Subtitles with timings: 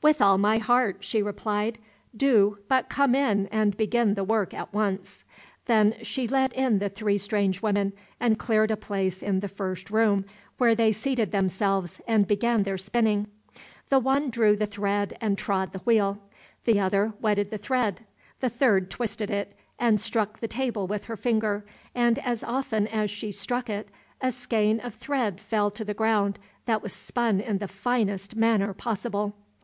[0.00, 1.80] "With all my heart," she replied,
[2.16, 5.24] "do but come in and begin the work at once."
[5.66, 9.90] Then she let in the three strange women, and cleared a place in the first
[9.90, 10.26] room,
[10.58, 13.26] where they seated themselves and began their spinning.
[13.88, 16.20] The one drew the thread and trod the wheel,
[16.66, 18.06] the other wetted the thread,
[18.38, 21.66] the third twisted it, and struck the table with her finger,
[21.96, 26.38] and as often as she struck it, a skein of thread fell to the ground
[26.66, 29.34] that was spun in the finest manner possible.